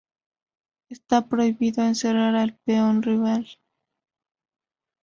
Está 0.89 1.27
prohibido 1.27 1.83
encerrar 1.83 2.35
al 2.35 2.57
peón 2.65 3.03
rival. 3.03 3.45